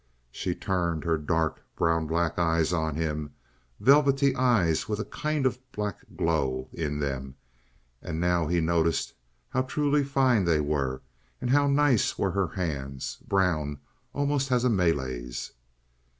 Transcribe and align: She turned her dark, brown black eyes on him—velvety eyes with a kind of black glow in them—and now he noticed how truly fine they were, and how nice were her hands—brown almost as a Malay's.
She 0.31 0.55
turned 0.55 1.03
her 1.03 1.15
dark, 1.19 1.63
brown 1.75 2.07
black 2.07 2.39
eyes 2.39 2.73
on 2.73 2.95
him—velvety 2.95 4.35
eyes 4.35 4.89
with 4.89 4.99
a 4.99 5.05
kind 5.05 5.45
of 5.45 5.59
black 5.71 5.99
glow 6.17 6.67
in 6.73 6.97
them—and 6.97 8.19
now 8.19 8.47
he 8.47 8.61
noticed 8.61 9.13
how 9.49 9.61
truly 9.61 10.03
fine 10.03 10.43
they 10.43 10.59
were, 10.59 11.03
and 11.39 11.51
how 11.51 11.67
nice 11.67 12.17
were 12.17 12.31
her 12.31 12.47
hands—brown 12.47 13.77
almost 14.11 14.51
as 14.51 14.63
a 14.63 14.71
Malay's. 14.71 15.51